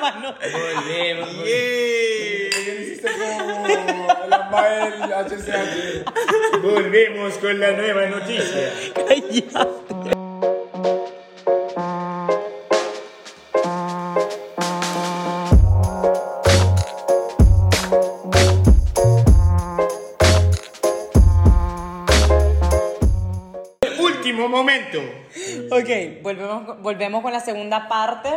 [0.00, 1.28] Volvemos.
[6.62, 8.72] Volvemos con la nueva noticia.
[23.98, 24.98] Último momento.
[25.70, 28.30] Ok, volvemos, volvemos con la segunda parte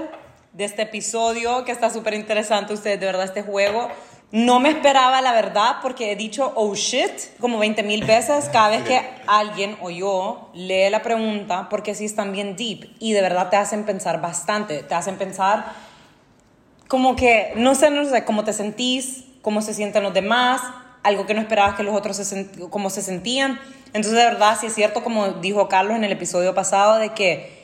[0.53, 2.73] de este episodio que está súper interesante.
[2.73, 3.89] Ustedes, de verdad, este juego.
[4.31, 8.69] No me esperaba, la verdad, porque he dicho oh shit como 20 mil veces cada
[8.69, 13.21] vez que alguien o yo lee la pregunta, porque sí están bien deep y de
[13.21, 14.81] verdad te hacen pensar bastante.
[14.81, 15.65] Te hacen pensar
[16.87, 20.61] como que, no sé, no sé, cómo te sentís, cómo se sienten los demás,
[21.03, 23.59] algo que no esperabas que los otros se sent- cómo se sentían.
[23.87, 27.62] Entonces, de verdad, sí es cierto, como dijo Carlos en el episodio pasado, de que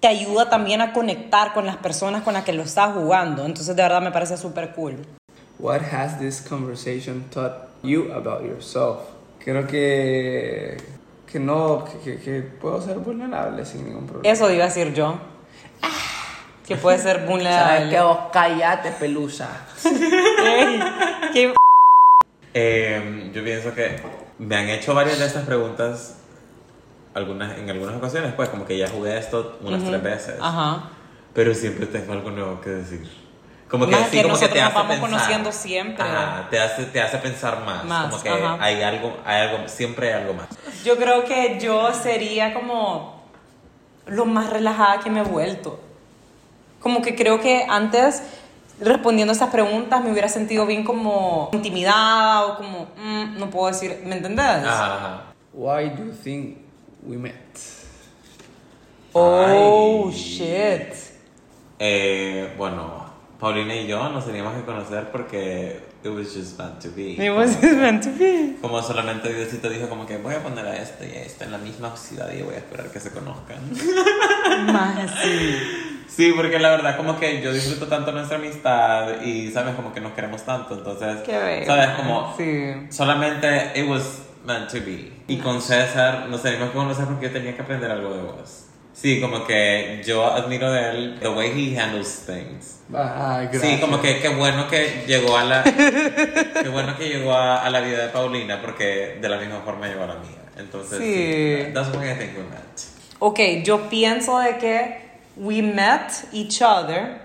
[0.00, 3.44] te ayuda también a conectar con las personas con las que lo estás jugando.
[3.44, 4.96] Entonces, de verdad, me parece súper cool.
[5.58, 8.98] What has this conversation taught you about yourself?
[9.44, 10.76] Creo que
[11.30, 14.32] que no que, que- puedo ser vulnerable sin ningún problema.
[14.32, 15.18] Eso iba a decir yo.
[16.66, 17.90] Que puede ser ¿Sabes vulnerable.
[17.90, 18.00] qué?
[18.00, 19.48] Vos callate, pelusa.
[19.84, 20.80] Ey,
[21.32, 21.54] qué-
[22.54, 23.96] Eh, yo pienso que
[24.38, 26.16] me han hecho varias de estas preguntas
[27.18, 30.84] algunas, en algunas ocasiones, pues como que ya jugué esto unas tres veces, Ajá.
[31.34, 33.06] pero siempre tengo algo nuevo que decir.
[33.68, 35.10] Como que, Más sí, que como que te nos hace vamos pensar.
[35.10, 36.02] conociendo siempre.
[36.02, 37.84] Ajá, te hace, te hace pensar más.
[37.84, 38.56] Más, como que ajá.
[38.60, 40.46] hay algo, hay algo, siempre hay algo más.
[40.84, 43.22] Yo creo que yo sería como
[44.06, 45.78] lo más relajada que me he vuelto.
[46.80, 48.22] Como que creo que antes,
[48.80, 53.66] respondiendo a esas preguntas, me hubiera sentido bien como intimidada o como, mm, no puedo
[53.66, 54.46] decir, ¿me entendés?
[54.46, 55.22] Ajá, ajá.
[55.52, 56.56] Why do you think
[57.02, 57.34] we met?
[59.12, 60.12] Oh, Ay.
[60.14, 60.94] shit.
[61.78, 63.06] Eh, bueno,
[63.38, 67.12] Paulina y yo nos teníamos que conocer porque it was just meant to be.
[67.12, 68.56] It was Como- meant to be.
[68.60, 71.52] Como solamente Diosito dijo como que voy a poner a este y a este en
[71.52, 73.58] la misma ciudad y voy a esperar que se conozcan.
[74.72, 75.56] Más así.
[76.08, 80.00] Sí, porque la verdad como que yo disfruto tanto nuestra amistad y sabes como que
[80.00, 82.72] nos queremos tanto, entonces Qué sabes como Sí.
[82.90, 85.12] solamente it was meant to be.
[85.28, 88.64] Y con César nos teníamos que conocer porque yo tenía que aprender algo de vos.
[88.94, 92.80] Sí, como que yo admiro de él the way he handles things.
[92.88, 93.62] Gracias.
[93.62, 95.62] Sí, como que qué bueno que llegó a la
[96.62, 99.86] qué bueno que llegó a, a la vida de Paulina porque de la misma forma
[99.86, 100.38] llegó a la mía.
[100.56, 101.04] Entonces, Sí.
[101.66, 101.72] sí.
[101.72, 102.80] That's why I think we met.
[103.20, 104.98] Ok, yo pienso de que
[105.36, 107.20] we met each other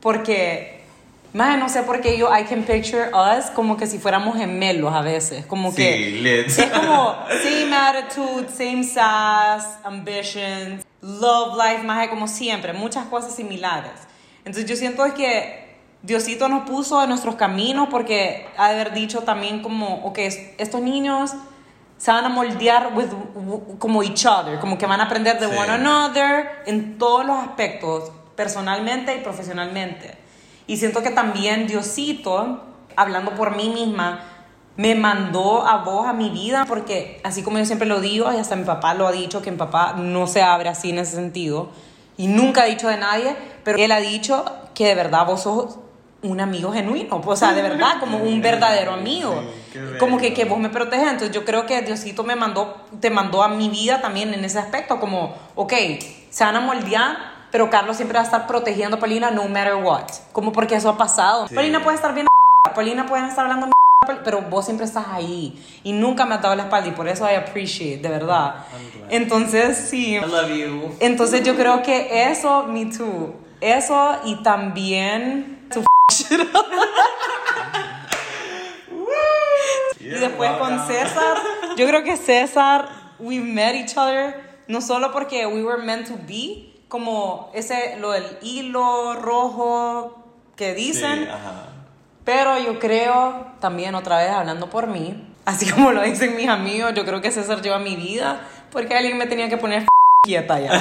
[0.00, 0.81] porque,
[1.32, 4.92] más no sé por qué yo, I can picture us como que si fuéramos gemelos
[4.92, 6.46] a veces, como Sí, que lit.
[6.48, 13.92] es como same attitude, same sass, ambitions, love life, más como siempre, muchas cosas similares.
[14.44, 15.62] Entonces yo siento es que
[16.02, 20.50] Diosito nos puso en nuestros caminos porque ha de haber dicho también como, ok, es-
[20.58, 21.32] estos niños
[21.96, 23.06] se van a moldear with,
[23.78, 25.56] como each other, como que van a aprender de Sí.
[25.56, 30.18] one another en todos los aspectos, personalmente y profesionalmente.
[30.72, 32.62] Y siento que también Diosito,
[32.96, 34.20] hablando por mí misma,
[34.78, 38.38] me mandó a vos a mi vida porque así como yo siempre lo digo, y
[38.38, 41.14] hasta mi papá lo ha dicho, que mi papá no se abre así en ese
[41.16, 41.68] sentido,
[42.16, 45.78] y nunca ha dicho de nadie, pero él ha dicho que de verdad vos sos
[46.22, 49.42] un amigo genuino, o sea, de verdad, como un verdadero amigo.
[49.74, 53.10] Sí, como que, que vos me proteges, entonces yo creo que Diosito me mandó, te
[53.10, 55.74] mandó a mi vida también en ese aspecto, como, ok,
[56.30, 59.76] se van a moldear, pero Carlos siempre va a estar protegiendo a Paulina no matter
[59.76, 61.46] what, como porque eso ha pasado.
[61.46, 61.54] Sí.
[61.54, 62.26] Paulina puede estar bien,
[62.74, 63.70] Paulina puede estar hablando
[64.24, 67.24] pero vos siempre estás ahí y nunca me has dado la espalda y por eso
[67.30, 68.64] I appreciate, de verdad.
[69.10, 70.16] Entonces, sí.
[70.16, 70.96] I love you.
[70.98, 73.34] Entonces yo creo que eso, me too.
[73.60, 75.84] Eso y también up.
[80.00, 81.38] Y después con César,
[81.76, 82.88] yo creo que César,
[83.20, 84.34] we met each other,
[84.66, 90.22] no solo porque we were meant to be, como ese, lo del hilo rojo
[90.56, 91.68] que dicen, Sí, ajá.
[92.22, 96.92] pero yo creo, también otra vez hablando por mí, así como lo dicen mis amigos,
[96.92, 99.86] yo creo que César lleva mi vida, porque alguien me tenía que poner
[100.22, 100.70] quieta ya.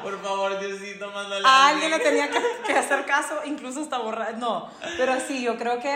[0.00, 4.38] Por favor, Diosito, mándale A alguien le tenía que, que hacer caso, incluso hasta borrar.
[4.38, 5.92] No, pero sí, yo creo que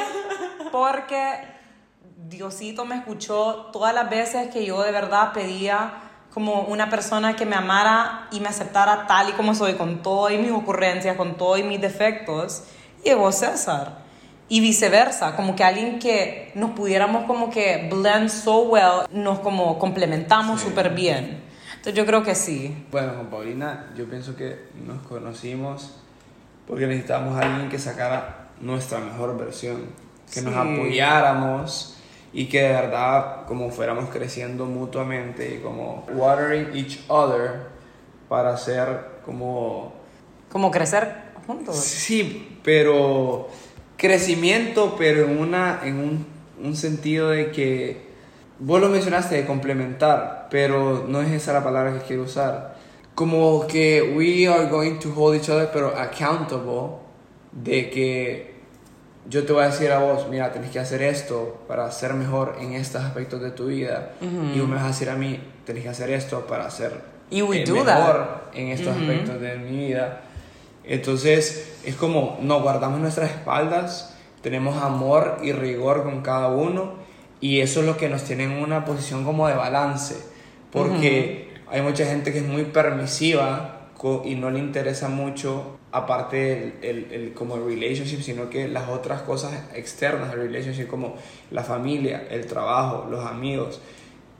[0.73, 1.39] porque
[2.29, 7.45] Diosito me escuchó todas las veces que yo de verdad pedía como una persona que
[7.47, 11.63] me amara y me aceptara tal y como soy, con todas mis ocurrencias, con todos
[11.63, 12.65] mis defectos,
[13.05, 14.01] llegó César.
[14.49, 19.79] Y viceversa, como que alguien que nos pudiéramos como que blend so well, nos como
[19.79, 20.69] complementamos Sí.
[20.69, 21.43] súper bien.
[21.71, 22.87] Entonces yo creo que sí.
[22.91, 25.95] Bueno, con Paulina, yo pienso que nos conocimos
[26.67, 29.87] porque necesitábamos a alguien que sacara nuestra mejor versión,
[30.33, 31.97] que nos apoyáramos
[32.33, 37.67] y que de verdad como fuéramos creciendo mutuamente y como watering each other
[38.29, 39.93] para ser como
[40.51, 41.77] Como crecer juntos.
[41.77, 43.49] Sí, pero
[43.97, 46.27] crecimiento, pero en, una, en un,
[46.63, 48.13] un sentido de que,
[48.59, 52.77] vos lo mencionaste, de complementar, pero no es esa la palabra que quiero usar.
[53.15, 56.97] Como que we are going to hold each other, pero accountable,
[57.53, 58.52] de que
[59.29, 62.57] yo te voy a decir a vos, mira, tenés que hacer esto para ser mejor
[62.61, 65.85] en estos aspectos de tu vida, y vos me vas a decir a mí, tenés
[65.85, 68.55] que hacer esto para ser eh, do mejor that.
[68.55, 70.21] en estos aspectos de mi vida.
[70.85, 76.95] Entonces es como nos guardamos nuestras espaldas, tenemos amor y rigor con cada uno
[77.41, 80.17] y eso es lo que nos tiene en una posición como de balance,
[80.71, 83.82] porque hay mucha gente que es muy permisiva
[84.25, 88.89] y no le interesa mucho aparte el, el, el- como el relationship, sino que las
[88.89, 91.15] otras cosas externas del relationship como
[91.51, 93.81] la familia, el trabajo, los amigos.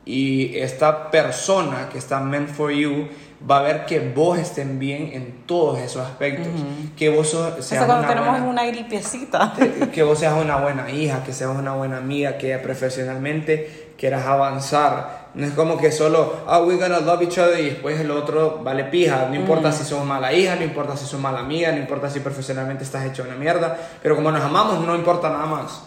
[0.05, 3.07] Y esta persona que está meant for you
[3.49, 6.49] va a ver que vos estén bien en todos esos aspectos.
[6.97, 9.55] Que vos sos- Eso seas cuando una tenemos buena- una gripiecita.
[9.95, 15.23] que vos seas una buena hija, que seas una buena amiga, que profesionalmente quieras avanzar.
[15.35, 18.61] No es como que solo, ah, we're gonna love each other y después el otro
[18.63, 19.27] vale pija.
[19.29, 22.21] No importa si sos mala hija, no importa si sos mala amiga, no importa si
[22.21, 25.85] profesionalmente estás hecho una mierda, pero como nos amamos, no importa nada más.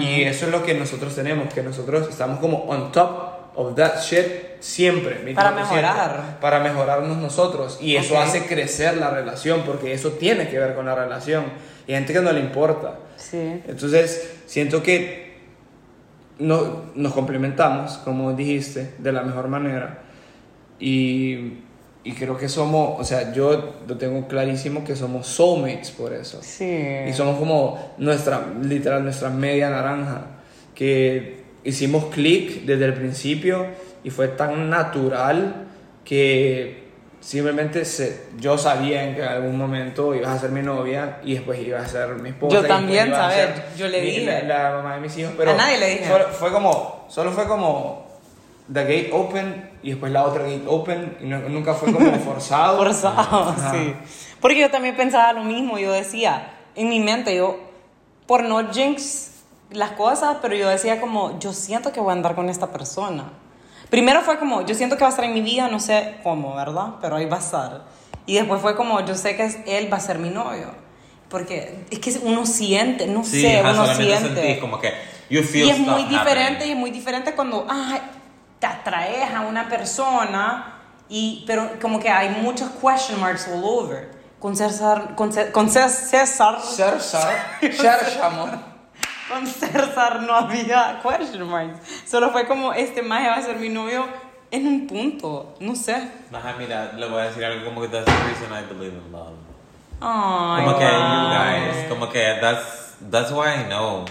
[0.00, 4.00] Y eso es lo que nosotros tenemos, que nosotros estamos como on top of that
[4.00, 4.26] shit
[4.58, 5.14] siempre.
[5.32, 6.38] Para 24/7, mejorar.
[6.40, 7.78] Para mejorarnos nosotros.
[7.80, 8.20] Y eso Ok.
[8.20, 11.44] hace crecer la relación, porque eso tiene que ver con la relación.
[11.86, 12.96] Y hay gente que no le importa.
[13.16, 13.62] Sí.
[13.68, 15.29] Entonces, siento que
[16.40, 20.02] no, nos complementamos, como dijiste, de la mejor manera.
[20.78, 21.58] Y,
[22.02, 26.38] y creo que somos, o sea, yo lo tengo clarísimo que somos soulmates por eso.
[26.42, 26.82] Sí.
[27.08, 30.22] Y somos como nuestra, literal, nuestra media naranja.
[30.74, 33.66] Que hicimos clic desde el principio
[34.02, 35.66] y fue tan natural
[36.04, 36.89] que
[37.20, 41.34] simplemente se, yo sabía en que en algún momento ibas a ser mi novia y
[41.34, 42.54] después ibas a ser mi esposa.
[42.54, 43.50] Yo también, ¿sabes?
[43.76, 44.24] Yo le dije.
[44.24, 46.08] La, la mamá de mis hijos, pero A nadie le dije.
[46.08, 48.06] Solo, fue como, solo fue como
[48.72, 52.76] the gate open y después la otra gate open y no- nunca fue como forzado.
[52.78, 53.72] Forzado, Ajá.
[53.72, 53.94] sí.
[54.40, 55.78] Porque yo también pensaba lo mismo.
[55.78, 57.58] Yo decía, en mi mente, yo,
[58.26, 59.26] por no jinx
[59.70, 63.24] las cosas, pero yo decía como, yo siento que voy a andar con esta persona.
[63.90, 66.54] Primero fue como, yo siento que va a estar en mi vida, no sé cómo,
[66.54, 66.94] ¿verdad?
[67.00, 67.82] Pero ahí va a estar.
[68.26, 70.68] Y después fue como, yo sé que es- él va a ser mi novio.
[71.28, 74.18] Porque es que uno siente, no Sí, sé, uno siente.
[74.34, 74.92] sentís como que
[75.28, 76.68] you feel Y es muy diferente, happening.
[76.68, 78.00] y es muy diferente cuando ay,
[78.58, 80.74] te atraes a una persona,
[81.08, 84.10] y, pero como que hay muchos question marks all over.
[84.40, 88.69] Con César, con, Cé- con Cé- César, César, César, amor.
[89.30, 91.78] Con César no había question marks.
[92.06, 94.04] Solo fue como, este maje va a ser mi novio
[94.50, 95.94] en un punto, no sé.
[96.32, 99.12] Ajá, mira, le voy a decir algo como que that's the reason I believe in
[99.12, 99.34] love.
[100.00, 100.92] Ay, Como que wow.
[100.92, 104.04] you guys, como que that's, that's why I know.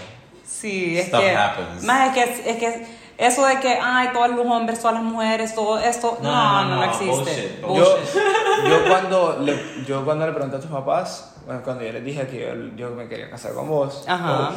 [0.46, 1.82] Sí, es Stuff que, happens.
[1.84, 2.86] más es que, es que
[3.18, 6.84] eso de que, ay, todos los hombres, todas las mujeres, todo esto, no, no, no,
[6.84, 7.10] existe.
[7.12, 8.68] bullshit, Yo, Bullshit.
[8.70, 12.26] yo, cuando le, yo cuando le pregunté a tus papás, bueno, cuando yo les dije
[12.26, 14.52] que yo, yo me quería casar con vos, Ajá.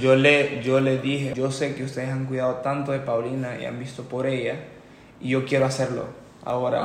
[0.00, 3.64] yo le, yo le dije, yo sé que ustedes han cuidado tanto de Paulina y
[3.64, 4.56] han visto por ella,
[5.20, 6.04] y yo quiero hacerlo
[6.44, 6.82] ahora.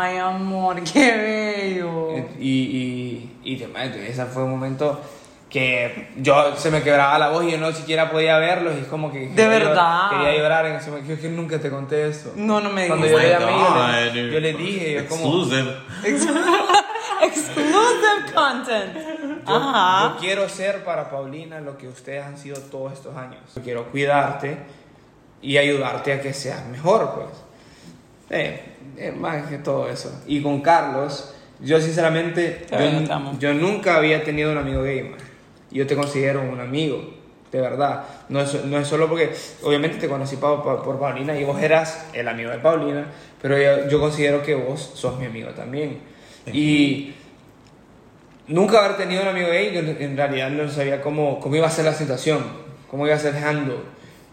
[0.00, 2.08] Ay, amor, qué bello.
[2.38, 5.00] Y, y, y te- ese fue un momento
[5.50, 8.86] que yo se me quebraba la voz y yo no siquiera podía verlos y es
[8.88, 10.10] como que quería llor- verdad.
[10.10, 12.88] quería llorar en ese momento yo es que nunca te conté eso No, no me
[12.88, 13.40] cuando digas.
[13.40, 15.44] yo le Oh yo le, yo le dije yo como
[17.26, 18.32] Exclusive.
[18.34, 18.94] Content.
[19.46, 20.14] yo, Ajá.
[20.14, 23.84] yo quiero ser para Paulina lo que ustedes han sido todos estos años yo quiero
[23.90, 24.56] cuidarte
[25.42, 27.26] y ayudarte a que seas mejor pues
[28.30, 28.60] eh,
[28.96, 34.24] eh, más que todo eso y con Carlos yo sinceramente Te yo, yo nunca había
[34.24, 35.18] tenido un amigo gay man.
[35.70, 37.14] yo te considero un amigo
[37.52, 41.38] de verdad no es, no es solo porque obviamente te conocí pa- pa- por Paulina
[41.38, 43.06] y vos eras el amigo de Paulina
[43.40, 46.12] pero yo, yo considero que vos sos mi amigo también
[46.52, 47.14] y
[48.48, 51.70] nunca haber tenido un amigo gay, yo en realidad no sabía cómo, cómo iba a
[51.70, 52.42] ser la situación,
[52.90, 53.76] cómo iba a ser handle,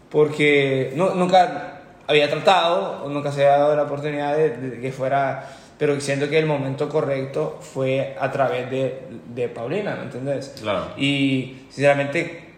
[0.10, 4.92] porque no, nunca había tratado, o nunca se había dado la oportunidad de, de que
[4.92, 9.02] fuera, pero siento que el momento correcto fue a través de,
[9.34, 10.56] de Paulina, ¿me entendés?
[10.62, 10.88] Claro.
[10.98, 12.50] Y sinceramente,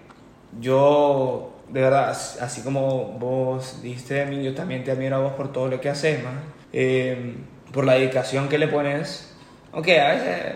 [0.60, 5.20] yo, de verdad, as- así como vos dijiste de mí, yo también te admiro a
[5.20, 6.40] vos por todo lo que haces, man.
[6.74, 7.36] Eh,
[7.72, 9.33] por la dedicación que le pones.
[9.74, 10.54] Aunque a veces.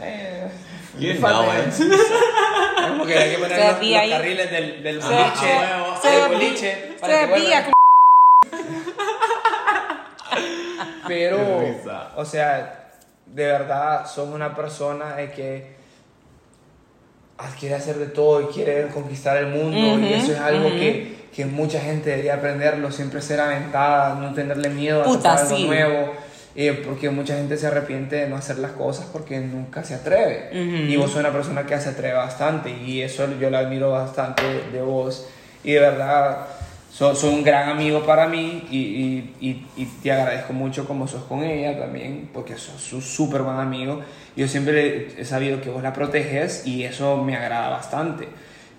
[0.00, 0.48] eh,
[0.98, 1.72] You know it.
[2.88, 3.74] Como que hay que poner Se los,
[4.10, 5.54] carriles del, boliche,
[6.02, 7.06] se- del boliche, Se
[7.64, 7.72] como
[11.08, 11.38] Pero,
[12.16, 12.90] o sea,
[13.26, 15.72] de verdad, sos una persona de que
[17.58, 19.98] quiere hacer de todo y quiere conquistar el mundo.
[19.98, 24.68] y eso es algo que, que mucha gente debería aprenderlo, siempre ser aventada, no tenerle
[24.68, 25.64] miedo a Puta, tratar algo sí.
[25.64, 26.12] nuevo.
[26.54, 30.50] Eh, porque mucha gente se arrepiente de no hacer las cosas porque nunca se atreve.
[30.88, 34.42] Y vos sos una persona que se atreve bastante y eso yo lo admiro bastante
[34.72, 35.26] de vos.
[35.64, 36.46] Y de verdad,
[36.92, 41.08] sos, sos un gran amigo para mí y, y, y, y te agradezco mucho como
[41.08, 44.02] sos con ella también, porque sos un súper buen amigo.
[44.36, 48.28] Yo siempre he sabido que vos la proteges y eso me agrada bastante.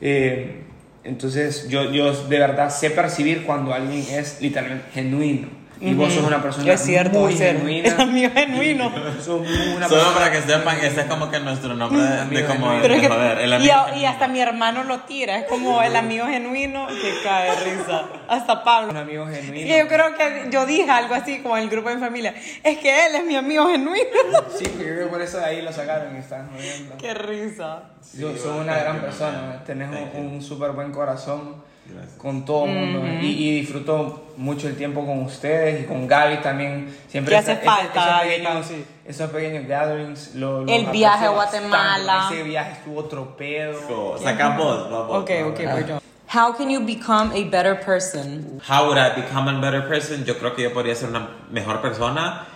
[0.02, 0.62] Eh,
[1.04, 5.63] entonces, yo, yo de verdad sé percibir cuando alguien es literalmente genuino.
[5.82, 7.60] Y vos sos una persona Es cierto, muy es cierto.
[7.60, 7.88] genuina.
[7.90, 8.92] Es amigo genuino.
[9.24, 12.70] Solo persona- para que sepan, ese es como que nuestro nombre de, de como.
[12.82, 13.38] Pero de es que- joder.
[13.40, 14.10] El y, amigo y genuino.
[14.10, 18.04] hasta mi hermano lo tira, es como el amigo genuino que cae risa.
[18.30, 18.98] Hasta un Pablo.
[19.00, 19.66] amigo genuino.
[19.68, 22.34] Y yo creo que yo dije algo así como en el grupo de familia.
[22.64, 24.04] Es que él es mi amigo genuino.
[24.58, 26.96] Sí, porque yo creo que por eso de ahí lo sacaron y están jodiendo.
[26.98, 27.84] Qué risa.
[28.18, 32.18] Yo Sí, soy bueno, una gran persona, tenés un, un súper buen corazón Gracias.
[32.18, 36.38] con todo el mundo y, y disfruto mucho el tiempo con ustedes y con Gaby
[36.38, 36.96] también.
[37.08, 38.86] Siempre hace falta, esos, pequeños, sí.
[39.06, 40.36] esos pequeños gatherings.
[40.36, 41.30] Lo, lo El viaje a.
[41.30, 42.30] Guatemala.
[42.32, 43.80] Ese viaje estuvo tropedo.
[43.88, 45.24] So, Saca vos, vos, vos.
[45.24, 46.00] Ok, ok, yo.
[46.34, 48.60] How can you become a better person?
[48.68, 50.26] How would I become a better person?
[50.26, 52.48] Yo creo que yo podría ser una mejor persona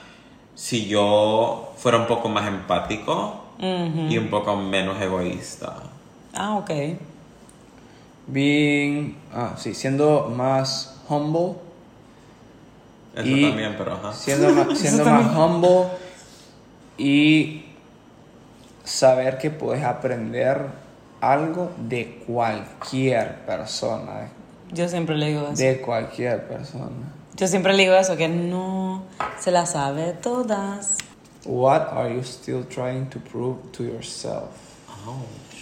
[0.56, 5.76] si yo fuera un poco más empático y un poco menos egoísta.
[6.34, 6.72] Ah, ok.
[8.28, 11.56] Being, ah, sí, siendo más humble.
[13.16, 14.14] Eso Y- también, pero ajá.
[14.14, 15.88] Siendo, más, siendo más humble
[16.98, 17.66] y
[18.84, 20.68] saber que puedes aprender
[21.22, 24.30] algo de cualquier persona.
[24.72, 25.56] Yo siempre le digo eso.
[25.56, 27.14] De cualquier persona.
[27.36, 29.04] Yo siempre le digo eso, que no
[29.40, 30.98] se la sabe todas.
[31.46, 34.50] What are you still trying to prove to yourself?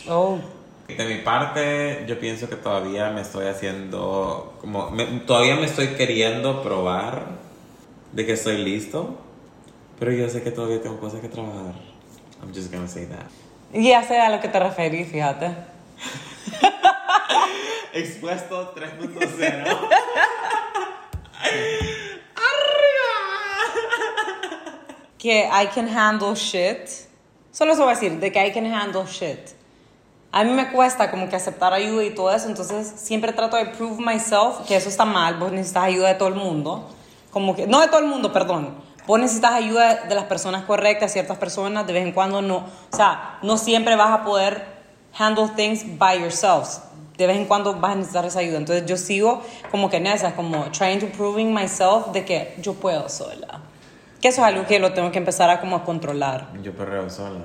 [0.08, 0.40] Oh,
[0.88, 5.88] De mi parte, yo pienso que todavía me estoy haciendo, como, me- todavía me estoy
[5.96, 7.26] queriendo probar
[8.12, 9.18] de que estoy listo,
[10.00, 11.74] pero yo sé que todavía tengo cosas que trabajar.
[12.42, 13.26] I'm just gonna say that.
[13.74, 15.56] ya sé a lo que te referís, fíjate.
[17.94, 19.78] Expuesto 3.0.
[25.18, 26.88] Que I can handle shit.
[27.52, 29.56] Solo eso voy a decir, de que I can handle shit.
[30.36, 33.68] A mí me cuesta como que aceptar ayuda y todo eso, entonces siempre trato de
[33.68, 36.90] prove myself que eso está mal, vos necesitas ayuda de todo el mundo.
[37.32, 38.76] Como que, no de todo el mundo, perdón.
[39.08, 42.66] Vos necesitas ayuda de las personas correctas, ciertas personas, de vez en cuando no.
[42.92, 44.66] O sea, no siempre vas a poder
[45.18, 46.82] handle things by yourselves.
[47.18, 48.58] De vez en cuando vas a necesitar esa ayuda.
[48.58, 52.74] Entonces yo sigo como que en esas, como trying to proving myself de que yo
[52.74, 53.62] puedo sola.
[54.20, 56.50] Que eso es algo que lo tengo que empezar a como a controlar.
[56.62, 57.40] Yo perreo sola.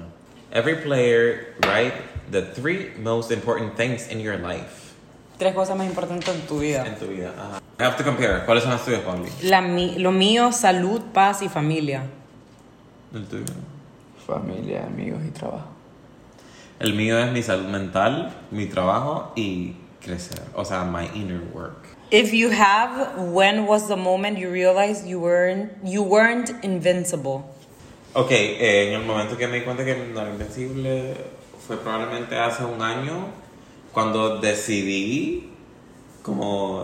[0.52, 1.94] Every player write
[2.30, 4.92] the three most important things in your life.
[5.38, 6.84] Tres cosas más importantes en tu vida.
[6.86, 7.32] En tu vida.
[7.38, 7.60] Ajá.
[7.78, 8.44] I have to compare.
[8.44, 9.24] ¿Cuáles son las tuyas, Pablo?
[9.42, 12.02] La, mi- lo mío, salud, paz y familia.
[13.14, 13.44] El tuyo.
[14.26, 15.68] Familia, amigos y trabajo.
[16.78, 20.40] El mío es mi salud mental, mi trabajo y crecer.
[20.54, 21.86] O sea, my inner work.
[22.10, 27.44] If you have, when was the moment you realized you weren't, you weren't invincible?
[28.14, 31.14] Ok, eh, en el momento que me di cuenta que no era invencible
[31.70, 33.28] fue probablemente hace un año
[33.92, 35.52] cuando decidí
[36.20, 36.82] como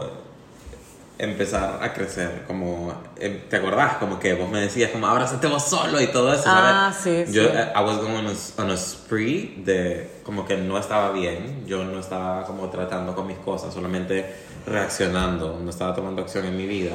[1.19, 3.97] empezar a crecer, como, eh, ¿te acordás?
[3.97, 7.27] Como que vos me decías como, abrázate vos solo y todo eso, Ah, ¿sabes?
[7.27, 7.49] sí, Yo, sí.
[7.53, 11.65] eh, I was going on a, on a spree de como que no estaba bien,
[11.67, 14.25] yo no estaba como tratando con mis cosas, solamente
[14.69, 16.95] reaccionando, no estaba tomando acción en mi vida.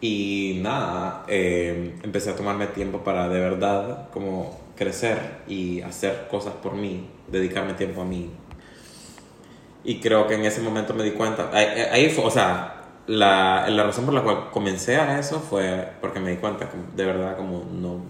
[0.00, 6.54] Y nada, eh, empecé a tomarme tiempo para de verdad como crecer y hacer cosas
[6.54, 8.30] por mí, dedicarme tiempo a mí.
[9.84, 13.68] Y creo que en ese momento me di cuenta, ahí, ahí fue, o sea, la,
[13.68, 17.04] la razón por la cual comencé a eso fue porque me di cuenta que de
[17.04, 18.00] verdad como no,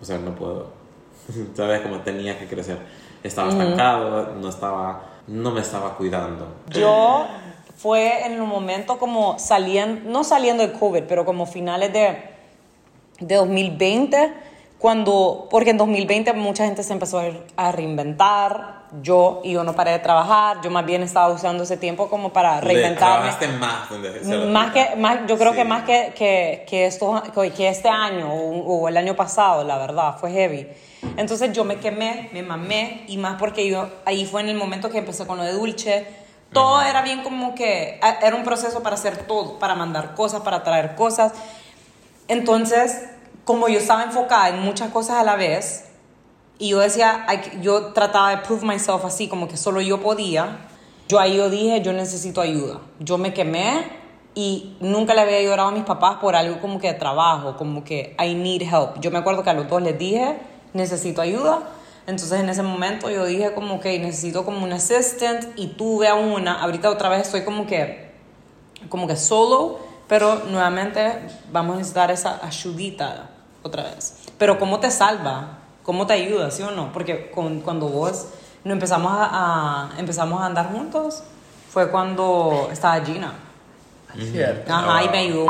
[0.00, 0.70] o sea, no puedo,
[1.54, 1.80] ¿sabes?
[1.80, 2.78] Como tenía que crecer.
[3.22, 6.46] Estaba estancado, no estaba, no me estaba cuidando.
[6.68, 7.26] Yo
[7.76, 12.18] fue en un momento como saliendo, no saliendo de COVID, pero como finales de,
[13.20, 14.34] de 2020,
[14.84, 17.22] cuando, porque en 2020 mucha gente se empezó
[17.56, 21.78] a reinventar, yo, y yo no paré de trabajar, yo más bien estaba usando ese
[21.78, 23.30] tiempo como para reinventarme.
[23.32, 23.88] trabajaste más.
[23.88, 25.56] donde Más que, más, yo creo Sí.
[25.56, 29.78] que más que, que, que, esto, que- este año o, o el año pasado, la
[29.78, 30.68] verdad, fue heavy.
[31.16, 34.90] Entonces yo me quemé, me mamé, y más porque yo, ahí fue en el momento
[34.90, 36.06] que empecé con lo de dulce.
[36.52, 40.42] Todo era bien como que, a- era un proceso para hacer todo, para mandar cosas,
[40.42, 41.32] para traer cosas.
[42.28, 43.08] Entonces,
[43.44, 45.84] como yo estaba enfocada en muchas cosas a la vez,
[46.58, 50.00] y yo decía, "Ay, que- yo trataba de prove myself así, como que solo yo
[50.00, 50.58] podía.
[51.08, 52.80] Yo ahí yo dije, yo necesito ayuda.
[53.00, 53.84] Yo me quemé
[54.34, 57.84] y nunca le había llorado a mis papás por algo como que de trabajo, como
[57.84, 59.00] que I need help.
[59.00, 60.38] Yo me acuerdo que a los dos les dije,
[60.72, 61.60] necesito ayuda.
[62.06, 66.14] Entonces en ese momento yo dije como que necesito como un assistant y tuve a
[66.14, 66.62] una.
[66.62, 68.12] Ahorita otra vez estoy como que
[68.88, 71.18] como que solo, pero nuevamente
[71.50, 73.30] vamos a necesitar esa ayudita
[73.64, 74.14] otra vez.
[74.38, 75.58] Pero ¿cómo te salva?
[75.82, 76.92] ¿Cómo te ayuda, sí o no?
[76.92, 78.28] Porque con- cuando vos
[78.62, 79.28] no empezamos a,
[79.90, 81.24] a- empezamos a andar juntos,
[81.70, 83.34] fue cuando estaba Gina.
[84.16, 84.72] Cierto.
[84.72, 85.46] Ajá, y me ayudó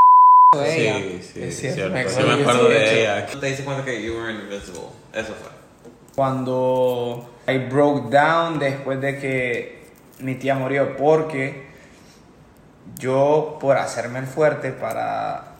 [0.54, 0.94] ella.
[0.96, 2.20] Sí, sí, Es cierto, cierto.
[2.20, 3.26] Yo me acuerdo sí, de ella.
[3.26, 4.88] Te diste cuenta que you were invisible.
[5.12, 5.50] Eso fue.
[6.16, 9.84] Cuando I broke down después de que
[10.20, 11.68] mi tía murió, porque
[12.98, 15.53] yo, por hacerme el fuerte para,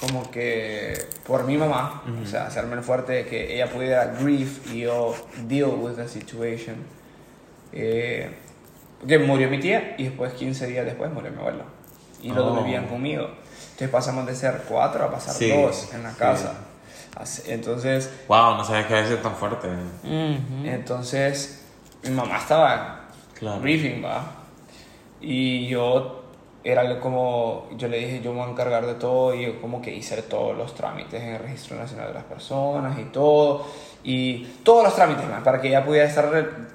[0.00, 4.72] como que, por mi mamá, o sea, hacerme el fuerte de que ella pudiera grief
[4.72, 5.14] y yo
[5.46, 6.76] deal with the situation.
[7.72, 8.30] Eh,
[9.00, 11.64] porque murió mi tía y después, 15 días después, murió mi abuelo.
[12.22, 12.62] Y los dos Oh.
[12.62, 13.28] vivían conmigo.
[13.72, 16.54] Entonces pasamos de ser cuatro a pasar Sí, dos en la casa.
[17.46, 19.68] Entonces, Wow, no sabía que había sido tan fuerte.
[20.64, 21.62] entonces,
[22.04, 23.00] mi mamá estaba
[23.34, 23.60] Claro.
[23.60, 24.24] briefing, va.
[25.20, 26.24] Y yo
[26.68, 29.80] era como, yo le dije, yo me voy a encargar de todo y yo como
[29.80, 33.66] que hice todos los trámites en el Registro Nacional de las Personas y todo.
[34.02, 36.28] Y todos los trámites, man, para que ella pudiera estar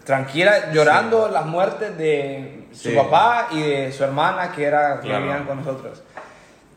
[0.06, 2.96] tranquila llorando las muertes de su Sí.
[2.96, 5.24] papá y de su hermana que, era, que Claro.
[5.26, 6.02] vivían con nosotros.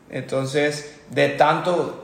[0.09, 2.01] Entonces, de tanto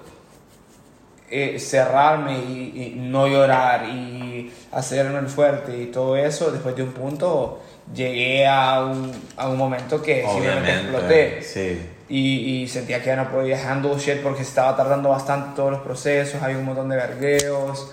[1.30, 6.84] eh, cerrarme y, y no llorar y hacerme el fuerte y todo eso, después de
[6.84, 7.62] un punto
[7.94, 11.42] llegué a un, a un momento que simplemente exploté.
[11.42, 11.82] Sí.
[12.10, 15.82] Y, y sentía que ya no podía handle shit porque estaba tardando bastante todos los
[15.82, 17.92] procesos, había un montón de vergueos.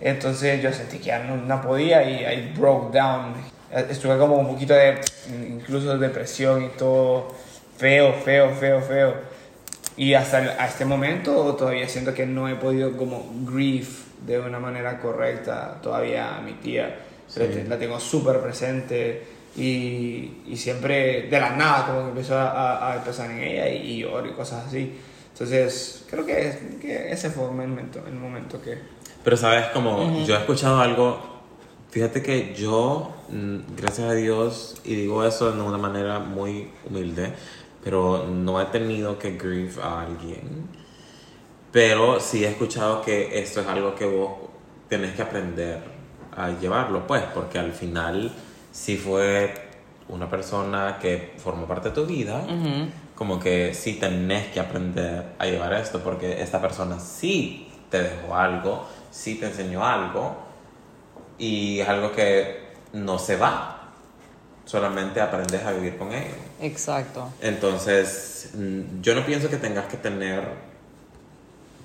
[0.00, 3.34] Entonces yo sentí que ya no, no podía y I broke down.
[3.90, 5.00] Estuve como un poquito de,
[5.48, 7.34] incluso de depresión y todo,
[7.76, 9.14] feo, feo, feo, feo.
[9.96, 14.38] Y hasta el- a este momento todavía siento que no he podido como grief de
[14.38, 16.94] una manera correcta todavía a mi tía.
[17.34, 22.36] Pero te- la tengo súper presente y, y siempre de la nada como que empiezo
[22.38, 24.92] a, a, pensar en ella y, y lloro y cosas así.
[25.32, 28.78] Entonces creo que, que ese fue el momento, el momento que...
[29.22, 31.18] Pero sabes, como yo he escuchado algo,
[31.90, 37.32] fíjate que yo, mm, gracias a Dios, y digo eso de una manera muy humilde,
[37.82, 40.68] pero no he tenido que grieve a alguien.
[41.72, 44.32] Pero sí he escuchado que esto es algo que vos
[44.88, 45.95] tenés que aprender
[46.36, 48.30] a llevarlo, pues, porque al final,
[48.72, 49.54] si fue
[50.08, 52.44] una persona que formó parte de tu vida,
[53.14, 58.36] como que sí tenés que aprender a llevar esto, porque esta persona sí te dejó
[58.36, 60.36] algo, sí te enseñó algo,
[61.38, 63.92] y es algo que no se va,
[64.64, 66.34] solamente aprendes a vivir con ello.
[66.60, 67.28] Exacto.
[67.40, 70.42] Entonces, mm, yo no pienso que tengas que tener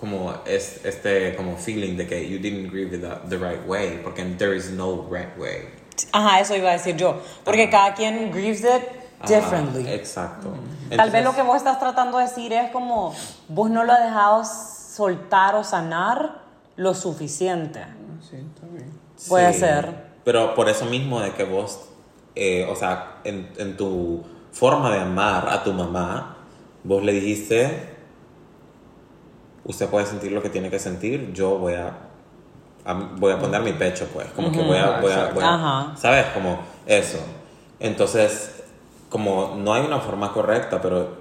[0.02, 4.24] como es, este como feeling de que you didn't grieve the, the right way, porque
[4.38, 5.70] there is no right way.
[6.12, 7.22] Ajá, eso iba a decir yo.
[7.46, 8.82] Porque cada quien grieves it
[9.22, 9.88] Ajá, differently.
[9.88, 10.50] exacto.
[10.50, 13.14] Tal vez Entonces, lo que vos estás tratando de decir es como
[13.48, 16.42] vos no lo has dejado soltar o sanar
[16.76, 17.82] lo suficiente.
[18.28, 18.92] Sí, está bien.
[19.30, 20.12] Puede sí, ser.
[20.24, 21.80] Pero por eso mismo de que vos,
[22.34, 26.38] eh, o sea, en, en tu forma de amar a tu mamá,
[26.84, 27.91] vos le dijiste,
[29.65, 31.91] usted puede sentir lo que tiene que sentir, yo voy a,
[32.86, 35.54] a- voy a poner mi pecho, pues, como que voy a, voy a, voy a-
[35.54, 35.97] Ajá.
[35.97, 36.26] ¿sabes?
[36.34, 37.19] Como eso.
[37.80, 38.63] Entonces,
[39.10, 41.17] como no hay una forma correcta, pero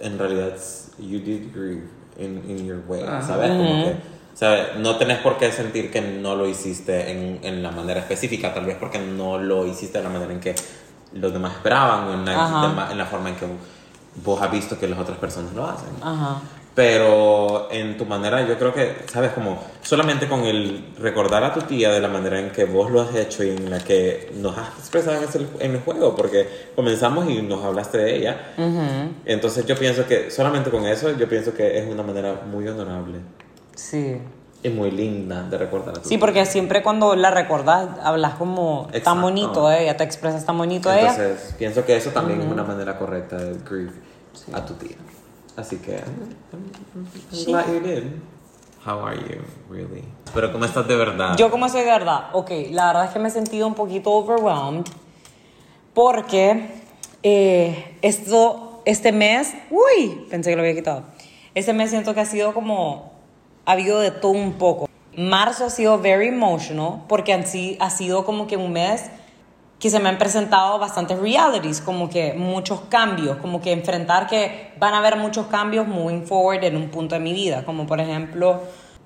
[0.00, 0.52] en realidad
[0.98, 3.00] you did grieve in, in your way.
[3.26, 3.50] ¿sabes?
[3.50, 3.96] Como que,
[4.34, 4.66] ¿sabes?
[4.78, 8.64] No tenés por qué sentir que no lo hiciste en, en la manera específica, tal
[8.66, 10.54] vez porque no lo hiciste de la manera en que
[11.14, 12.32] los demás esperaban o en la,
[12.90, 13.46] en la forma en que
[14.24, 15.88] vos has visto que las otras personas lo hacen.
[16.02, 16.40] Ajá.
[16.78, 19.32] Pero en tu manera, yo creo que, ¿sabes?
[19.32, 23.00] Como solamente con el recordar a tu tía de la manera en que vos lo
[23.00, 25.16] has hecho y en la que nos has expresado
[25.58, 28.52] en, el juego, porque comenzamos y nos hablaste de ella.
[29.24, 33.18] Entonces yo pienso que solamente con eso, yo pienso que es una manera muy honorable
[33.74, 34.18] Sí.
[34.62, 36.20] y muy linda de recordar a tu Sí, tía.
[36.20, 39.02] porque siempre cuando la recordás, hablas como Exacto.
[39.10, 41.10] tan bonito de ella, te expresas tan bonito de ella.
[41.10, 43.90] Entonces pienso que eso también es una manera correcta de grieve
[44.52, 44.96] a tu tía.
[45.58, 47.46] Así que, I'm Sí.
[47.50, 48.04] glad you did.
[48.86, 50.04] How are you, really?
[50.32, 51.36] Pero ¿cómo estás de verdad?
[51.36, 54.12] Yo como soy de verdad, ok, la verdad es que me he sentido un poquito
[54.12, 54.84] overwhelmed
[55.94, 56.68] porque
[57.24, 61.02] eh, esto, este mes, uy, pensé que lo había quitado.
[61.56, 63.10] Este mes siento que ha sido como,
[63.66, 64.88] ha habido de todo un poco.
[65.16, 69.10] Marzo ha sido very emotional porque así ha sido como que un mes
[69.78, 74.72] que se me han presentado bastantes realities, como que muchos cambios, como que enfrentar que
[74.78, 78.00] van a haber muchos cambios moving forward en un punto de mi vida, como por
[78.00, 78.60] ejemplo,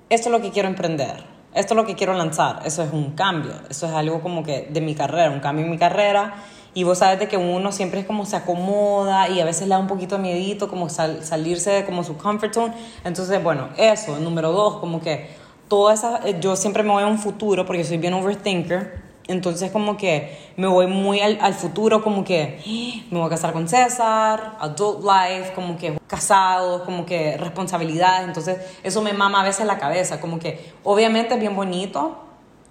[0.09, 3.11] esto es lo que quiero emprender, esto es lo que quiero lanzar, eso es un
[3.11, 6.33] cambio, eso es algo como que de mi carrera, un cambio en mi carrera,
[6.73, 9.75] y vos sabes de que uno siempre es como se acomoda y a veces le
[9.75, 13.69] da un poquito de miedito como sal- salirse de como su comfort zone, entonces bueno,
[13.77, 15.29] eso, número dos, como que
[15.67, 19.71] toda esa, eh, yo siempre me voy a un futuro porque soy bien overthinker, entonces
[19.71, 23.67] como que me voy muy al, futuro, como que "Ah, me voy a casar con
[23.67, 29.65] César, adult life, como que casados, como que responsabilidades, entonces eso me mama a veces
[29.65, 32.17] la cabeza, como que obviamente es bien bonito,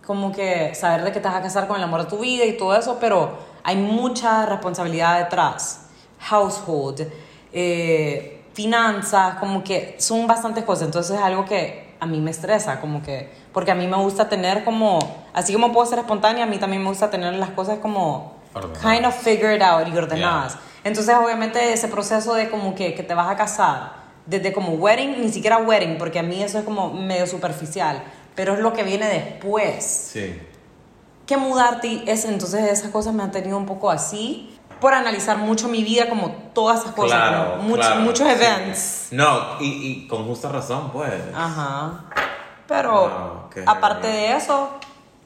[0.06, 2.44] como que saber de que te vas a casar con el amor de tu vida
[2.44, 5.86] y todo eso, pero hay mucha responsabilidad detrás,
[6.18, 7.08] household,
[7.52, 12.80] eh, finanzas, como que son bastantes cosas, entonces es algo que a mí me estresa,
[12.80, 14.98] como que, porque a mí me gusta tener como,
[15.32, 18.82] así como puedo ser espontánea, a mí también me gusta tener las cosas como Ordenadas.
[18.82, 20.58] kind of figured out y ordenadas.
[20.82, 23.92] Entonces, obviamente, ese proceso de como que, que te vas a casar,
[24.26, 28.02] desde como wedding, ni siquiera wedding, porque a mí eso es como medio superficial,
[28.34, 30.40] pero es lo que viene después Sí.
[31.24, 34.51] que mudarte es entonces esas cosas me han tenido un poco así
[34.82, 38.34] por analizar mucho mi vida como todas esas cosas Claro, como much- claro, muchos sí.
[38.34, 39.64] events No, y,
[40.04, 41.14] y con justa razón, pues.
[41.34, 42.04] ajá
[42.68, 44.18] pero Wow, qué aparte heavy.
[44.18, 44.70] de eso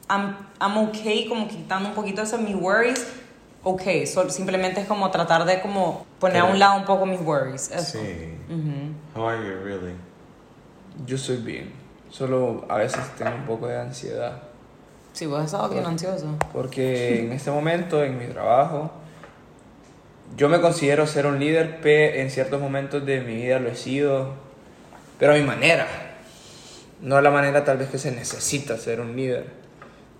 [0.09, 3.05] I'm, I'm okay como quitando un poquito eso mis worries
[3.63, 7.05] okay so- simplemente es como tratar de como poner a Pero- un lado un poco
[7.05, 8.33] mis worries eso Sí.
[9.15, 9.95] How are you, really?
[11.05, 11.73] Yo estoy bien.
[12.09, 14.41] Solo a veces tengo un poco de ansiedad.
[15.13, 18.89] sí vos has estado bien ansioso Porque en este momento, en mi trabajo,
[20.35, 23.75] yo me considero ser un líder, pero en ciertos momentos de mi vida lo he
[23.75, 24.33] sido,
[25.19, 25.87] pero a mi manera.
[27.01, 29.45] No a la manera tal vez que se necesita ser un líder.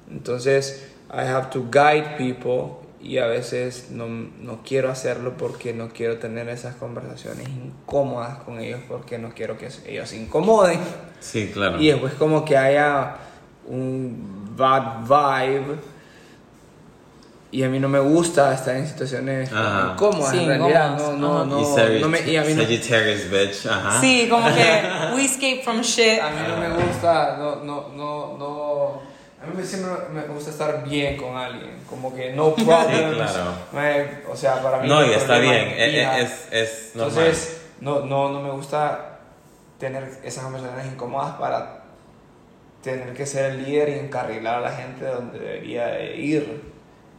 [0.09, 5.89] Entonces, I have to guide people y a veces no, no quiero hacerlo porque no
[5.89, 10.79] quiero tener esas conversaciones incómodas con ellos porque no quiero que ellos se incomoden.
[11.19, 11.79] Sí, claro.
[11.79, 13.17] Y después como que haya
[13.67, 15.96] un bad vibe.
[17.49, 19.91] Y a mí no me gusta estar en situaciones Ajá.
[19.93, 20.97] incómodas Sí, en realidad.
[20.97, 23.65] No, no, no, y Sagitt- no me, y a mí no, Sagittarius, bitch.
[23.67, 24.01] Ajá.
[24.01, 24.81] sí como que
[25.15, 29.17] we escape from shit a mí no me gusta, no, no, no, no.
[29.41, 33.15] A mí siempre me gusta estar bien con alguien, como que no problems.
[33.31, 33.51] claro.
[33.71, 35.69] no hay- o sea, para mí No, y está bien.
[35.77, 37.17] Es, es, es normal.
[37.17, 39.19] Entonces, no, no, no me gusta
[39.79, 41.83] tener esas conversaciones incómodas para
[42.83, 46.76] tener que ser el líder y encarrilar a la gente donde debería de ir.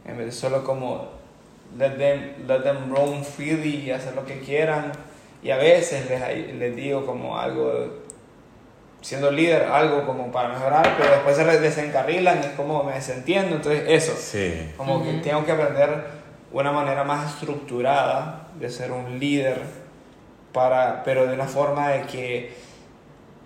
[0.09, 1.19] En vez de solo como
[1.77, 4.91] let them, let them roam freely y hacer lo que quieran.
[5.41, 8.01] Y a veces les, les digo como algo,
[9.01, 13.55] siendo líder, algo como para mejorar, pero después se desencarrilan y es como me desentiendo.
[13.55, 14.13] Entonces, eso.
[14.17, 14.71] Sí.
[14.75, 16.19] Como que tengo que aprender
[16.51, 19.61] una manera más estructurada de ser un líder,
[20.51, 22.53] para, pero de una forma de que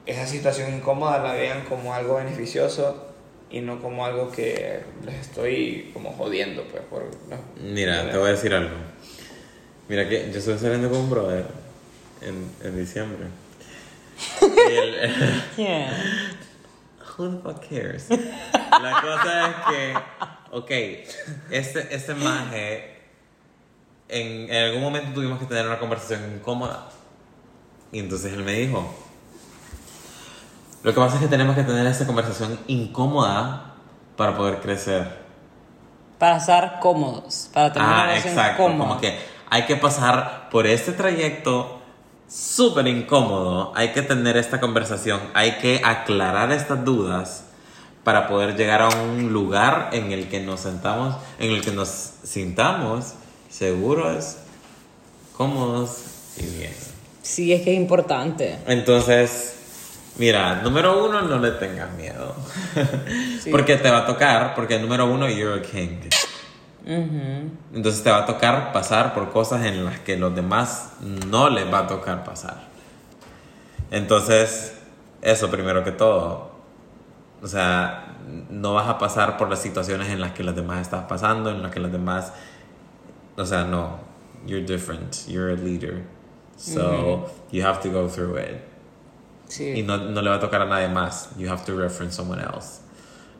[0.05, 3.12] esa situación incómoda la vean como algo beneficioso
[3.53, 6.63] y no como algo que les estoy como jodiendo.
[6.65, 7.37] Pues, por, no.
[7.61, 8.75] Mira, te voy a decir algo.
[9.87, 11.45] Mira que yo estoy saliendo con un brother
[12.21, 13.27] en, en diciembre.
[14.41, 15.87] Y el- ¿Quién?
[17.17, 18.07] Who the fuck cares?
[18.09, 19.93] La cosa es que,
[20.51, 20.71] ok,
[21.51, 22.95] este, este maje,
[24.09, 26.89] en, en algún momento tuvimos que tener una conversación incómoda.
[27.91, 28.91] Y entonces él me dijo,
[30.83, 33.73] lo que pasa es que tenemos que tener esta conversación incómoda
[34.17, 35.23] para poder crecer.
[36.19, 38.63] para estar cómodos para tener una Ah, relación exacto.
[38.63, 39.17] cómoda Como que
[39.49, 41.79] hay que pasar por este trayecto
[42.29, 43.71] súper incómodo.
[43.75, 45.19] Hay que tener esta conversación.
[45.33, 47.45] Hay que aclarar estas dudas
[48.03, 51.89] para poder llegar a un lugar en el que nos sentamos, en el que nos
[52.23, 53.13] sintamos
[53.49, 54.37] seguros,
[55.37, 55.97] cómodos
[56.37, 56.73] y bien.
[57.21, 59.55] sí es que es importante Entonces,
[60.17, 62.35] mira, número uno, no le tengas miedo.
[63.41, 63.51] Sí.
[63.51, 65.99] porque te va a tocar, porque número uno, you're a king.
[66.85, 70.93] Entonces te va a tocar pasar por cosas en las que los demás
[71.27, 72.63] no les va a tocar pasar.
[73.91, 74.77] Entonces,
[75.21, 76.51] eso primero que todo.
[77.41, 78.15] O sea,
[78.49, 81.61] no vas a pasar por las situaciones en las que los demás estás pasando, en
[81.61, 82.33] las que los demás...
[83.35, 83.99] O sea, no.
[84.45, 85.27] You're different.
[85.27, 86.03] You're a leader.
[86.57, 88.72] So, you have to go through it.
[89.53, 89.73] Sí.
[89.77, 91.29] Y no, no le va a tocar a nadie más.
[91.37, 92.79] You have to reference someone else.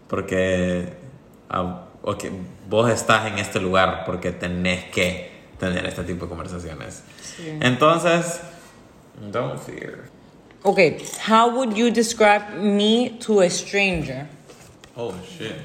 [0.08, 0.94] Porque
[1.50, 2.26] ah, ok,
[2.70, 7.02] vos estás en este lugar porque tenés que tener este tipo de conversaciones.
[7.62, 8.42] Entonces,
[9.32, 10.10] don't fear.
[10.62, 10.80] Ok,
[11.28, 14.28] how would you describe me to a stranger?
[14.96, 15.56] Oh, shit.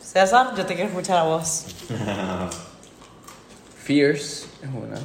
[0.00, 1.66] César, yo te quiero escuchar a vos.
[3.82, 5.00] Fierce es una.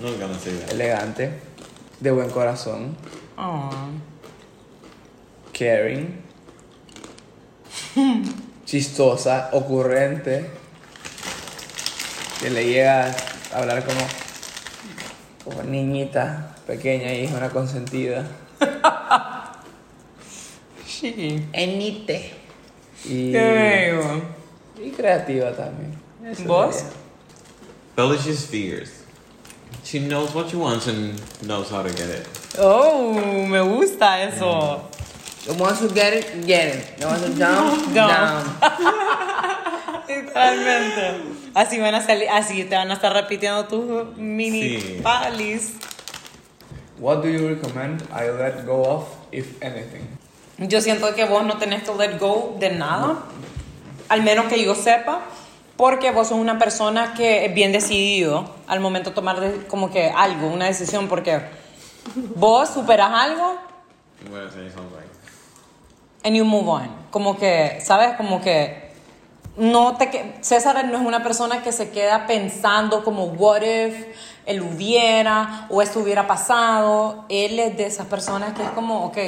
[0.00, 0.72] Gonna say that.
[0.72, 1.51] Elegante.
[2.02, 2.96] De buen corazón.
[5.56, 6.20] Caring.
[8.64, 9.50] Chistosa.
[9.52, 10.50] Ocurrente.
[12.40, 13.14] Que le llega
[13.54, 14.00] a hablar como.
[15.44, 18.26] Como niñita pequeña y es una consentida.
[20.86, 21.48] Sí.
[21.52, 22.32] Enite.
[23.06, 25.98] Y, y creativa también.
[26.24, 26.84] Eso ¿Vos?
[28.48, 29.01] fierce.
[29.84, 32.26] She knows what she wants and knows how to get it.
[32.58, 33.12] Oh,
[33.46, 34.84] me gusta eso.
[35.46, 36.98] The ones who get it, get it.
[36.98, 38.08] The ones who don't, Don't.
[38.08, 38.44] down.
[40.08, 41.14] Literalmente.
[41.54, 45.00] Así van a salir, así te van a estar repitiendo tus mini Sí.
[45.02, 45.74] palis.
[46.98, 50.06] What do you recommend I let go of, if anything?
[50.58, 53.24] Yo siento que vos no tenés que let go de nada,
[54.08, 55.22] al menos que yo sepa,
[55.76, 59.90] porque vos sos una persona que es bien decidido al momento de tomar de- como
[59.90, 61.40] que algo, una decisión, porque
[62.36, 63.54] vos superas algo
[66.24, 66.88] and you move on.
[67.10, 68.14] Como que, ¿sabes?
[68.16, 68.92] Como que
[69.56, 74.06] no te César no es una persona que se queda pensando como what if
[74.46, 77.24] él hubiera o esto hubiera pasado.
[77.28, 79.18] Él es de esas personas que es como, ok,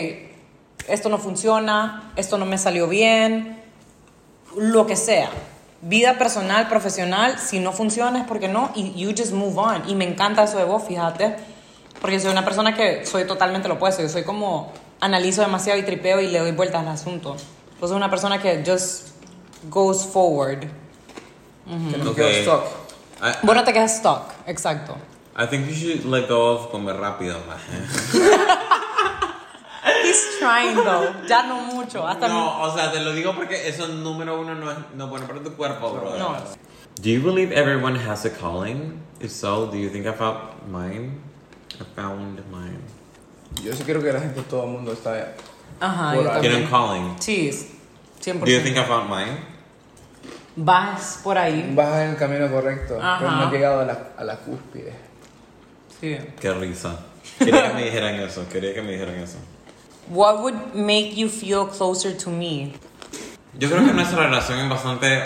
[0.89, 3.61] esto no funciona, esto no me salió bien,
[4.57, 5.31] lo que sea.
[5.87, 9.89] Vida personal, profesional, si no funciona es porque no y you just move on.
[9.89, 11.37] Y me encanta eso de vos, fíjate,
[12.01, 14.01] porque soy una persona que soy totalmente lo opuesto.
[14.03, 17.33] Yo soy como analizo demasiado y tripeo y le doy vueltas al asunto.
[17.81, 19.09] Vos sos una persona que just
[19.69, 20.61] goes forward.
[21.91, 22.43] Que no Okay.
[22.43, 22.65] quedo stuck.
[23.23, 24.97] I, Vos no te quedas stuck, exacto.
[25.37, 27.59] I think you should let go of comer rápido, man.
[30.03, 33.87] He's trying though, ya no mucho, hasta No, o sea, te lo digo porque eso
[33.89, 36.19] número uno no es no bueno para tu cuerpo, bro.
[36.19, 36.37] No.
[37.01, 39.01] Do you believe everyone has a calling?
[39.21, 41.21] If so, do you think I found mine?
[41.81, 42.81] I found mine.
[43.63, 45.35] Yo sí creo que la gente, todo el mundo está.
[45.81, 46.41] Ajá, yo ahí.
[46.41, 46.71] Tiene un también.
[46.71, 47.17] calling.
[47.21, 47.51] Sí,
[48.23, 48.41] 100%.
[48.41, 49.39] Do you think I found mine?
[50.57, 51.73] Vas por ahí.
[51.75, 53.19] Vas en el camino correcto, Ajá.
[53.19, 54.95] pero no has llegado a la, a la cúspide.
[56.01, 56.17] Sí.
[56.41, 57.01] Qué risa.
[57.39, 59.39] Quería que me dijeran eso, quería que me dijeran eso.
[60.09, 62.73] What would make you feel closer to me?
[63.59, 65.23] Yo creo que nuestra relación es bastante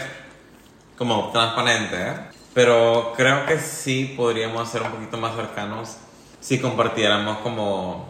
[0.97, 2.15] como transparente, ¿eh?
[2.55, 5.97] pero creo que sí podríamos ser un poquito más cercanos
[6.41, 8.07] si compartiéramos como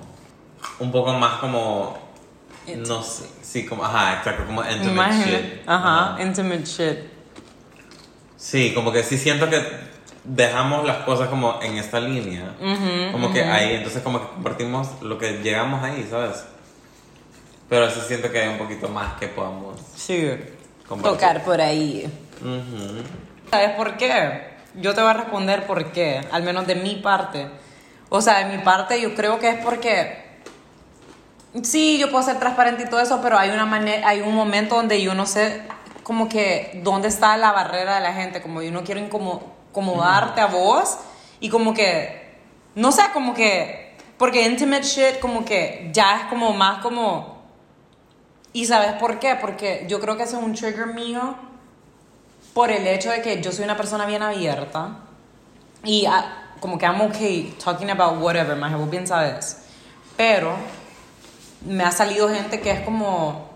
[0.79, 1.99] un poco más como
[2.77, 5.31] no sé, sí como ajá, exacto, como intimate Imagínate.
[5.31, 5.69] shit.
[5.69, 6.23] Ajá, Ajá.
[6.23, 6.99] intimate shit.
[8.37, 9.61] Sí, como que sí siento que
[10.25, 12.55] dejamos las cosas como en esta línea,
[13.13, 16.45] como que ahí, entonces como que compartimos lo que llegamos ahí, ¿sabes?
[17.69, 20.31] Pero sí siento que hay un poquito más que podamos Sí.
[20.89, 21.19] compartir.
[21.21, 22.11] Tocar por ahí.
[23.51, 24.57] ¿Sabes por qué?
[24.75, 27.49] Yo te voy a responder por qué, al menos de mi parte.
[28.09, 30.25] O sea, de mi parte yo creo que es porque
[31.63, 34.77] sí, yo puedo ser transparente y todo eso, pero hay una manera, hay un momento
[34.77, 35.63] donde yo no sé
[36.03, 40.41] como que dónde está la barrera de la gente, como yo no quiero incomo- incomodarte
[40.41, 40.97] a vos
[41.41, 42.29] y como que
[42.75, 47.38] no sé, como que porque intimate shit como que ya es como más como
[48.53, 49.37] ¿Y sabes por qué?
[49.41, 51.37] Porque yo creo que ese es un trigger mío
[52.55, 54.97] por el hecho de que yo soy una persona bien abierta
[55.85, 59.59] y ah, como que I'm okay talking about whatever, más vos bien sabes.
[60.17, 60.57] Pero
[61.65, 63.49] me ha salido gente que es como,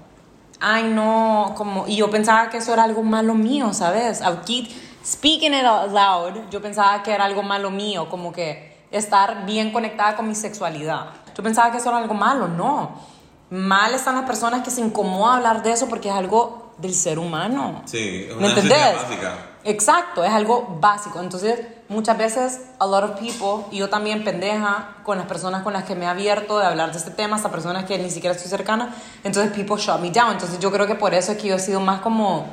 [0.61, 4.23] ay no, como, y yo pensaba que eso era algo malo mío, ¿sabes?
[4.23, 4.69] Aquí,
[5.05, 9.73] speaking it out loud, yo pensaba que era algo malo mío, como que estar bien
[9.73, 11.07] conectada con mi sexualidad.
[11.37, 13.12] Yo pensaba que eso era algo malo, no.
[13.53, 17.19] Mal están las personas que se incomodan hablar de eso porque es algo del ser
[17.19, 17.83] humano.
[17.85, 19.03] Sí, es ¿Me una necesidad entendés?
[19.11, 19.35] básica.
[19.65, 21.21] Exacto, es algo básico.
[21.21, 21.61] Entonces,
[21.91, 25.85] muchas veces, a lot of people, y yo también pendeja con las personas con las
[25.85, 28.49] que me he abierto de hablar de este tema, hasta personas que ni siquiera estoy
[28.51, 28.89] cercana,
[29.23, 30.33] entonces people shut me down.
[30.33, 32.47] Entonces, yo creo que por eso es que yo he sido más como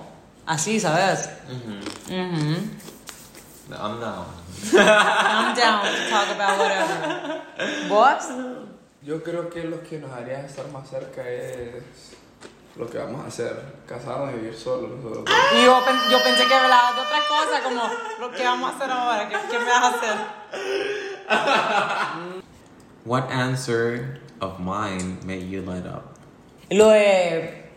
[0.45, 1.29] así, ¿sabes?
[2.09, 4.25] I'm down.
[4.73, 7.41] I'm down to talk about whatever.
[7.87, 8.68] ¿Vos?
[9.09, 11.81] Yo creo que lo que nos haría estar más cerca es
[12.75, 15.25] lo que vamos a hacer, casarnos y vivir solos nosotros.
[15.25, 15.35] dos.
[15.55, 15.79] Y yo,
[16.11, 17.81] yo pensé que hablabas de otra cosa, como
[18.19, 20.15] lo que vamos a hacer ahora, ¿qué, qué me vas a hacer?
[23.03, 26.03] What answer of mine made you light up?
[26.69, 27.67] Lo de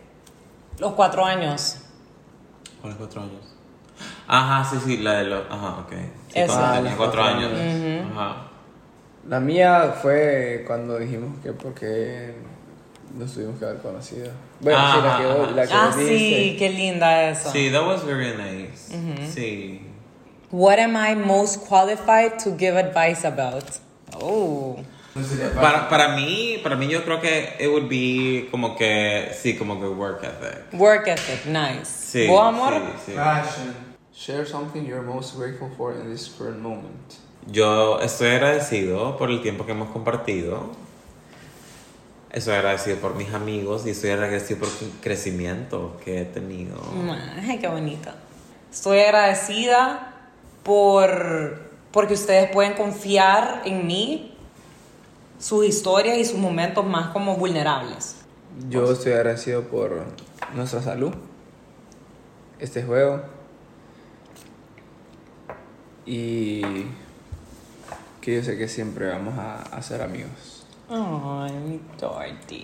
[0.77, 1.79] los cuatro años.
[2.79, 3.55] ¿Cuáles cuatro años?
[4.27, 5.49] Ajá, sí, sí, la de los.
[5.49, 5.93] Ajá, ok.
[6.27, 6.53] Sí, Esa.
[6.59, 7.51] cuando tenía cuatro años.
[8.11, 8.52] Ajá.
[9.27, 12.33] La mía fue cuando dijimos que porque
[13.17, 14.29] nos tuvimos que haber conocido.
[14.59, 17.51] Bueno, sí, la que, vos- la que Ah, vos sí, qué linda esa.
[17.51, 18.91] Sí, that was very nice.
[19.33, 19.81] Sí.
[20.51, 23.63] What am I most qualified to give advice about?
[24.21, 24.77] Oh.
[25.55, 29.79] Para, para mí, para mí yo creo que it would be como que, sí, como
[29.79, 30.73] que work ethic.
[30.79, 31.85] Work ethic, nice.
[31.85, 32.27] Sí.
[32.27, 32.73] ¿Vos, amor?
[32.73, 33.15] sí, sí.
[33.15, 33.73] Passion.
[34.15, 37.15] Share something you're most grateful for in this current moment.
[37.47, 40.71] Yo estoy agradecido por el tiempo que hemos compartido.
[42.31, 46.75] Estoy agradecido por mis amigos y estoy agradecido por el crecimiento que he tenido.
[47.47, 48.15] Ay, qué bonita.
[48.71, 50.13] Estoy agradecida
[50.63, 54.35] por porque ustedes pueden confiar en mí,
[55.37, 58.15] sus historias y sus momentos más como vulnerables.
[58.67, 60.03] Yo estoy agradecido por
[60.55, 61.13] nuestra salud,
[62.59, 63.21] este juego
[66.05, 66.63] y
[68.23, 70.63] que yo sé que siempre vamos a, a ser amigos.
[70.89, 72.63] Ay, mi Dorothy.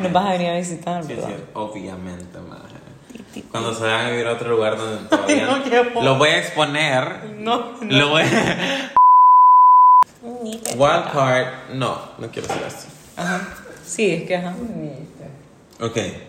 [0.00, 1.28] Nos vas a venir a visitar, Sí, ¿verdad?
[1.28, 3.42] sí, obviamente, maje.
[3.50, 5.46] Cuando se vayan a vivir a otro lugar donde todavía
[5.94, 7.26] no, lo voy a exponer.
[7.38, 8.92] No, Lo voy a...
[10.42, 11.46] Ni te- Wild card.
[11.74, 12.86] No, no quiero hacer esto.
[13.16, 13.40] Ajá.
[13.84, 14.54] Sí, es que ajá.
[15.80, 16.24] Okay.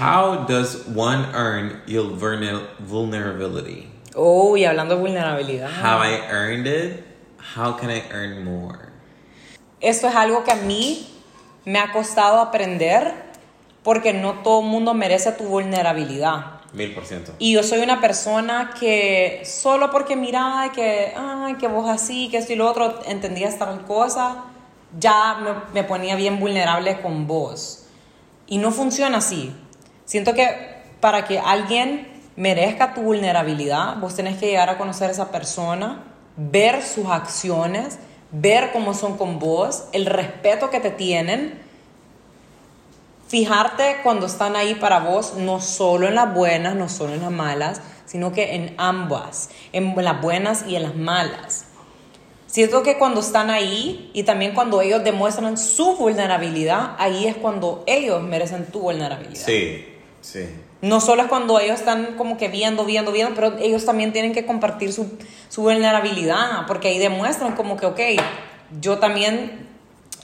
[0.00, 3.88] How does one earn your vulner- vulnerability?
[4.14, 5.70] Oh, y hablando de vulnerabilidad.
[5.70, 7.04] Have I earned it?
[7.56, 8.78] How can I earn more?
[9.80, 11.08] Esto es algo que a mí
[11.64, 13.12] me ha costado aprender
[13.82, 16.60] porque no todo el mundo merece tu vulnerabilidad.
[16.72, 17.32] Mil por ciento.
[17.38, 22.38] Y yo soy una persona que solo porque miraba que, ay, que vos así, que
[22.38, 24.44] esto y lo otro, entendías tal cosa,
[24.98, 27.86] ya me, me ponía bien vulnerable con vos.
[28.46, 29.54] Y no funciona así.
[30.04, 35.12] Siento que para que alguien merezca tu vulnerabilidad, vos tenés que llegar a conocer a
[35.12, 37.98] esa persona, ver sus acciones,
[38.30, 41.62] ver cómo son con vos, el respeto que te tienen
[43.32, 47.30] fijarte cuando están ahí para vos, no solo en las buenas, no solo en las
[47.30, 51.64] malas, sino que en ambas, en las buenas y en las malas.
[52.46, 57.82] Siento que cuando están ahí y también cuando ellos demuestran su vulnerabilidad, ahí es cuando
[57.86, 59.46] ellos merecen tu vulnerabilidad.
[59.46, 59.91] Sí,
[60.22, 60.48] sí.
[60.80, 64.32] No solo es cuando ellos están como que viendo, viendo, viendo, pero ellos también tienen
[64.32, 65.16] que compartir su,
[65.48, 68.00] su vulnerabilidad, porque ahí demuestran como que, ok,
[68.80, 69.68] yo también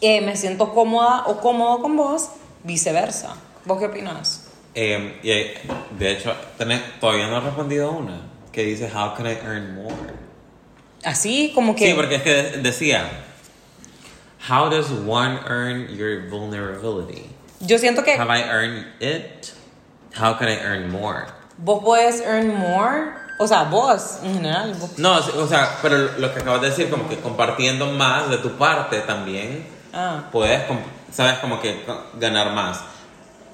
[0.01, 2.31] eh, me siento cómoda o cómodo con vos,
[2.65, 3.37] viceversa.
[3.67, 4.49] ¿Vos qué opinas?
[4.75, 5.55] Eh, y, eh,
[5.99, 9.95] de hecho, tenés- todavía no he respondido una que dice, How can I earn more?
[11.05, 11.87] Así como que...
[11.87, 13.09] Sí, porque es que de- decía,
[14.49, 17.27] How does one earn your vulnerability?
[17.61, 19.47] Yo siento que Have I earned it?
[20.17, 21.27] How can I earn more?
[21.61, 26.33] vos podés earn more, o sea, vos en general, vos- No, o sea, pero lo
[26.33, 30.23] que acabas de decir, como que compartiendo más de tu parte también, Ah.
[30.31, 30.63] puedes,
[31.11, 32.81] sabes, como que ganar más.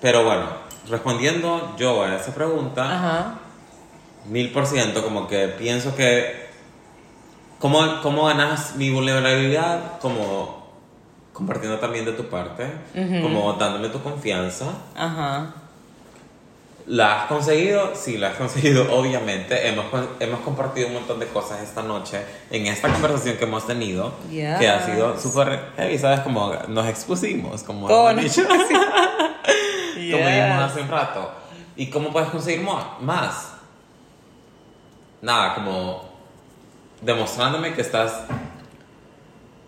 [0.02, 0.44] Pero bueno,
[0.90, 3.34] respondiendo yo a esa pregunta, Ajá.
[4.26, 6.50] mil por ciento, como que pienso que,
[7.58, 9.98] ¿cómo, ¿cómo ganas mi vulnerabilidad?
[10.00, 10.62] Como
[11.32, 12.70] compartiendo también de tu parte,
[13.22, 14.66] como dándome tu confianza.
[14.94, 15.54] Ajá.
[16.86, 17.92] ¿La has conseguido?
[17.94, 19.68] Sí, la has conseguido, obviamente.
[19.68, 19.86] Hemos,
[20.20, 22.20] hemos compartido un montón de cosas esta noche
[22.50, 24.58] en esta conversación que hemos tenido, Yes.
[24.58, 26.20] que ha sido súper heavy, ¿sabes?
[26.20, 28.46] Como nos expusimos, como hemos nos- dicho.
[29.94, 30.26] Como Yes.
[30.26, 31.30] dijimos hace un rato.
[31.76, 32.60] ¿Y cómo puedes conseguir
[33.00, 33.52] más?
[35.22, 36.04] Nada, como
[37.00, 38.12] demostrándome que estás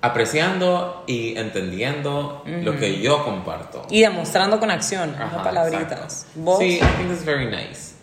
[0.07, 3.87] apreciando y entendiendo lo que yo comparto.
[3.91, 6.27] Y demostrando con acción, Ajá, no palabritas.
[6.35, 6.59] ¿Vos?
[6.59, 7.95] Sí, I think it's very nice.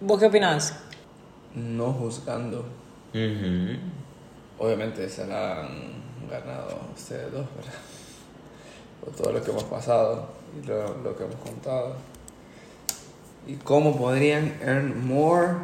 [0.00, 0.74] ¿Vos qué opinas?
[1.54, 2.66] No juzgando.
[4.58, 7.72] Obviamente se la han ganado ustedes dos, ¿verdad?
[9.04, 10.28] Por todo lo que hemos pasado
[10.60, 11.96] y lo, lo que hemos contado.
[13.46, 15.56] ¿Y cómo podrían earn more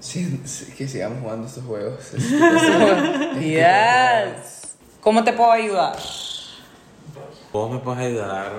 [0.00, 2.12] si, si- que sigamos jugando estos juegos?
[3.40, 4.74] Yes.
[5.00, 5.96] ¿Cómo te puedo ayudar?
[7.52, 8.52] Vos me puedes ayudar.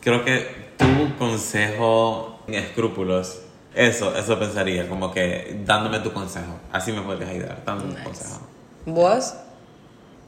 [0.00, 3.40] Creo que tu consejo en escrúpulos.
[3.74, 6.54] Eso, eso pensaría, como que dándome tu consejo.
[6.72, 8.40] Así me puedes ayudar, dándome tu consejo.
[8.86, 9.34] ¿Vos?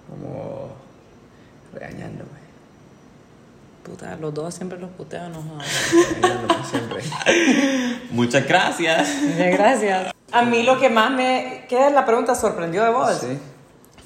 [0.08, 0.68] Como
[1.72, 2.45] regañándome.
[3.86, 5.60] Puta, los dos siempre los putean, no
[6.68, 7.04] siempre.
[8.10, 9.08] Muchas gracias.
[9.22, 10.12] Muchas gracias.
[10.32, 11.66] A mí lo que más me...
[11.68, 12.34] ¿Qué es la pregunta?
[12.34, 13.16] ¿Sorprendió de vos?
[13.20, 13.38] Sí.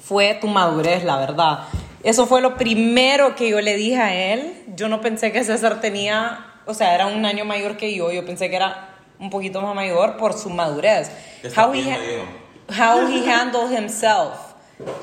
[0.03, 1.61] fue tu madurez, la verdad.
[2.03, 4.65] Eso fue lo primero que yo le dije a él.
[4.75, 8.11] Yo no pensé que César tenía, o sea, era un año mayor que yo.
[8.11, 11.09] Yo pensé que era un poquito más mayor por su madurez.
[11.41, 12.21] ¿Qué está How he,
[12.69, 14.50] how he handled himself.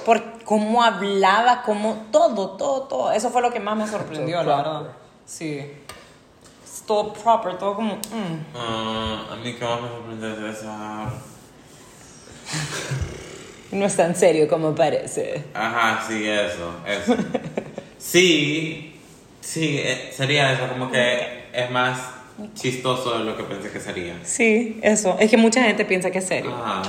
[0.04, 3.12] Por cómo hablaba, cómo todo, todo, todo.
[3.12, 4.82] Eso fue lo que más me sorprendió, la verdad.
[5.26, 5.58] Sí.
[6.64, 7.94] Es Todo proper, todo como.
[7.96, 8.56] mm.
[8.56, 11.10] Ah, a mí que más me sorprende de esa.
[13.72, 15.44] No es tan serio como parece.
[15.52, 17.14] Ajá, sí, eso, eso.
[17.98, 18.98] Sí,
[19.42, 21.98] sí, eh, sería eso, como que es más
[22.54, 24.18] chistoso de lo que pensé que sería.
[24.24, 25.16] Sí, eso.
[25.18, 26.54] Es que mucha gente piensa que es serio.
[26.54, 26.82] Ajá.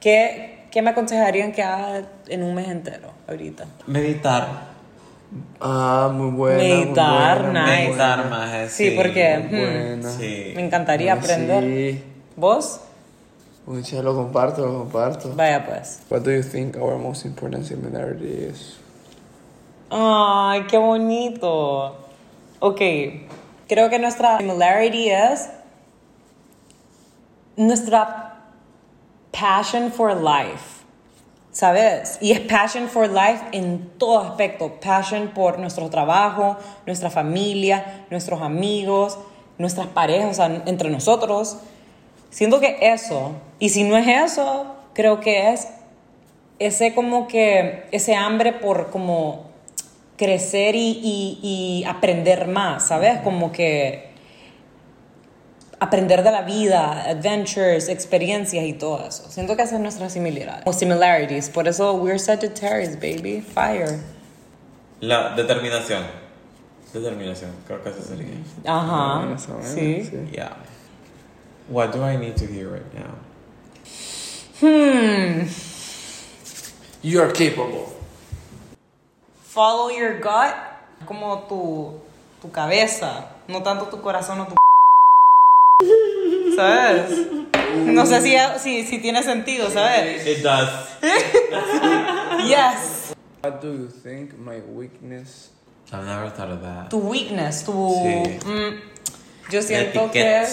[0.00, 3.64] ¿Qué, qué me aconsejarían que haga en un mes entero ahorita?
[3.86, 4.68] Meditar.
[5.60, 6.58] Ah, muy buena.
[6.62, 7.86] muy Meditar, buena, muy nice.
[7.88, 10.10] Meditar buena, más es Sí, porque muy hmm, buena.
[10.10, 10.52] Sí.
[10.56, 11.64] me encantaría Ay, aprender.
[11.64, 12.04] Sí.
[12.36, 12.80] ¿Vos?
[13.66, 15.34] Mucha, lo comparto, lo comparto.
[15.34, 16.00] Vaya pues.
[16.08, 18.78] What do you think our most important similarity is?
[19.90, 21.96] Ay, qué bonito.
[22.60, 22.80] Ok,
[23.68, 25.50] creo que nuestra similarity es
[27.56, 28.27] nuestra
[29.32, 30.78] passion for life.
[31.50, 32.18] ¿Sabes?
[32.20, 34.78] Y es passion for life en todo aspecto.
[34.80, 36.56] Passion por nuestro trabajo,
[36.86, 39.18] nuestra familia, nuestros amigos,
[39.56, 41.56] nuestras parejas, o sea, entre nosotros.
[42.30, 45.68] Siento que eso, y si no es eso, creo que es
[46.60, 49.44] ese como que, ese hambre por como
[50.16, 53.20] crecer y, y- y aprender más, ¿sabes?
[53.20, 54.07] Como que
[55.80, 59.30] aprender de la vida, adventures, experiencias y todo eso.
[59.30, 60.62] Siento que esa es nuestra similaridad.
[60.66, 61.48] O similarities.
[61.48, 63.40] Por eso we're Sagittarius, baby.
[63.40, 64.00] Fire.
[65.00, 66.04] La determinación.
[66.92, 68.34] Determinación, creo que eso sería.
[68.64, 69.34] Ajá.
[69.34, 70.10] Esa buena, Sí.
[70.32, 70.56] Yeah.
[71.68, 73.14] What do I need to hear right now?
[74.60, 75.46] Hmm.
[77.02, 77.92] You are capable.
[79.42, 80.54] Follow your gut.
[81.06, 82.00] Como tu,
[82.40, 83.26] tu cabeza.
[83.46, 84.56] No tanto tu corazón o tu...
[86.58, 87.12] ¿Sabes?
[87.86, 90.26] No sé si, si, si tiene sentido, ¿sabes?
[90.26, 90.68] It does.
[92.48, 93.14] Yes.
[93.44, 95.50] What do you think my weakness?
[95.92, 96.90] I've never thought of that.
[96.90, 97.72] Tu weakness, tu...
[97.72, 98.40] Sí.
[98.44, 98.80] mm,
[99.52, 100.44] yo siento que.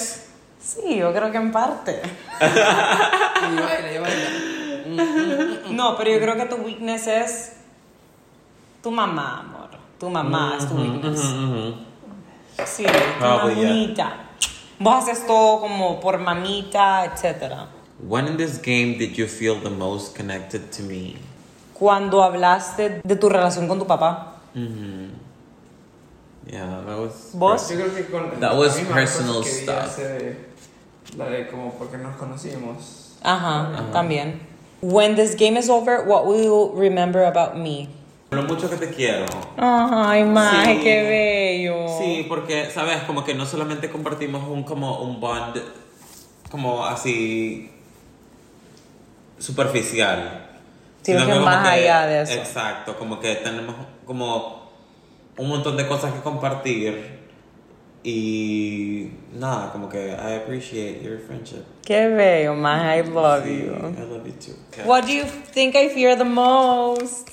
[0.59, 2.01] Sí, yo creo que en parte.
[2.39, 5.71] Y baila, y baila.
[5.71, 7.53] No, pero yo creo que tu weakness es
[8.83, 9.69] tu mamá, amor.
[9.99, 11.19] Tu mamá es tu weakness.
[12.63, 14.24] Sí, tu Probably, yeah.
[14.79, 14.83] Mamita.
[14.83, 17.67] Vos haces todo como por mamita, etc.
[18.07, 21.15] When in this game did you feel the most connected to me?
[21.73, 24.33] Cuando hablaste de tu relación con tu papá.
[24.55, 25.09] Mm-hmm.
[26.47, 27.31] Yeah, that was.
[27.33, 27.69] ¿Vos?
[27.69, 29.85] Yo creo que con That la was personal stuff.
[29.85, 30.37] hace de-
[31.17, 33.15] la de como porque nos conocimos.
[33.23, 34.39] Ajá, también.
[34.81, 37.89] When this game is over, what will you remember about me?
[38.31, 39.25] Lo mucho que te quiero.
[39.57, 40.81] Ay, Mae, Sí.
[40.83, 41.87] qué bello.
[41.99, 43.03] Sí, porque, ¿sabes?
[43.03, 45.61] Como que no solamente compartimos un, como un bond
[46.49, 47.69] como así
[49.39, 50.41] superficial.
[51.01, 52.33] Sino que más allá de eso.
[52.33, 54.69] Exacto, como que tenemos como
[55.37, 57.19] un montón de cosas que compartir
[58.03, 61.63] y nada, como que I appreciate your friendship.
[61.83, 63.73] Qué bello, Mae, I love Sí, you.
[63.73, 64.55] I love you too.
[64.85, 67.29] What do you think I fear the most?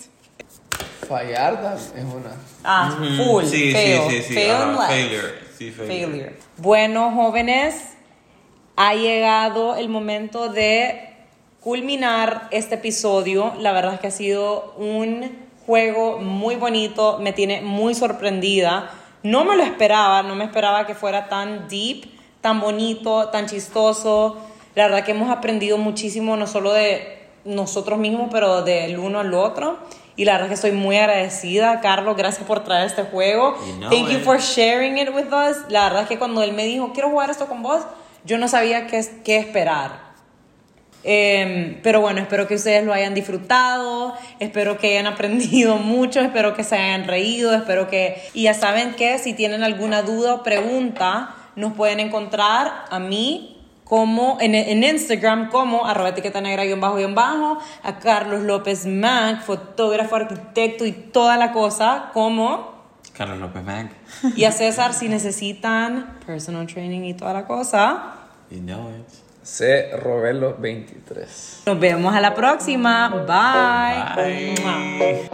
[1.12, 2.32] Fallar tam- es una.
[2.64, 4.86] Ah, full, sí, fail, sí, sí, sí, fail ajá, in life.
[4.86, 6.06] failure, sí, failure.
[6.06, 6.36] Failure.
[6.56, 7.74] Bueno, jóvenes,
[8.76, 11.10] ha llegado el momento de
[11.60, 13.52] culminar este episodio.
[13.58, 15.30] La verdad es que ha sido un
[15.66, 18.90] juego muy bonito, me tiene muy sorprendida.
[19.22, 22.06] No me lo esperaba, no me esperaba que fuera tan deep,
[22.40, 24.38] tan bonito, tan chistoso.
[24.74, 29.34] La verdad que hemos aprendido muchísimo, no solo de nosotros mismos, pero del uno al
[29.34, 29.76] otro.
[30.16, 33.56] Y la verdad que estoy muy agradecida, Carlos, gracias por traer este juego.
[33.66, 34.24] You know Thank you it.
[34.24, 35.58] for sharing it with us.
[35.68, 37.82] La verdad es que cuando él me dijo, quiero jugar esto con vos,
[38.24, 40.12] yo no sabía qué, qué esperar.
[41.04, 46.54] Em, pero bueno, espero que ustedes lo hayan disfrutado, espero que hayan aprendido mucho, espero
[46.54, 48.22] que se hayan reído, espero que...
[48.34, 53.51] Y ya saben que si tienen alguna duda o pregunta, nos pueden encontrar a mí
[53.92, 58.86] como en, en Instagram como arroba etiqueta negra guion bajo guion bajo, a Carlos López
[58.86, 62.72] Mac, fotógrafo, arquitecto y toda la cosa como...
[63.12, 63.90] Carlos López Mag.
[64.34, 68.14] Y a César si necesitan personal training y toda la cosa.
[68.50, 69.06] You know it.
[69.42, 69.90] C.
[69.98, 71.64] Robelo 23.
[71.66, 73.10] Nos vemos a la próxima.
[74.16, 75.28] Bye.